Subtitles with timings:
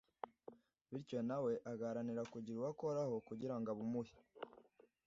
[0.91, 4.13] bityo na we agaharanira kugira uwo akoraho kugira ngo abumuhe.